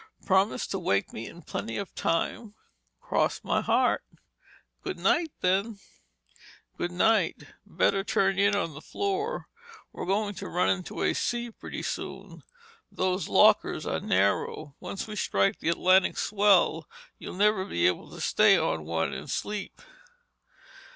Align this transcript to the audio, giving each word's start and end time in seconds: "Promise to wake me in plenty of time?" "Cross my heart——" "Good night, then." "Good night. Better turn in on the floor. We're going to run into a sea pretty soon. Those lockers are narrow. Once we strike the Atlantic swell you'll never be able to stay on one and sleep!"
"Promise 0.25 0.65
to 0.65 0.79
wake 0.79 1.13
me 1.13 1.27
in 1.27 1.43
plenty 1.43 1.77
of 1.77 1.93
time?" 1.93 2.55
"Cross 2.99 3.41
my 3.43 3.61
heart——" 3.61 4.03
"Good 4.83 4.97
night, 4.97 5.31
then." 5.41 5.77
"Good 6.75 6.91
night. 6.91 7.43
Better 7.67 8.03
turn 8.03 8.39
in 8.39 8.55
on 8.55 8.73
the 8.73 8.81
floor. 8.81 9.47
We're 9.91 10.07
going 10.07 10.33
to 10.41 10.49
run 10.49 10.71
into 10.71 11.03
a 11.03 11.13
sea 11.13 11.51
pretty 11.51 11.83
soon. 11.83 12.41
Those 12.91 13.27
lockers 13.29 13.85
are 13.85 13.99
narrow. 13.99 14.75
Once 14.79 15.05
we 15.05 15.15
strike 15.15 15.59
the 15.59 15.69
Atlantic 15.69 16.17
swell 16.17 16.89
you'll 17.19 17.35
never 17.35 17.63
be 17.63 17.85
able 17.85 18.09
to 18.09 18.21
stay 18.21 18.57
on 18.57 18.85
one 18.85 19.13
and 19.13 19.29
sleep!" 19.29 19.83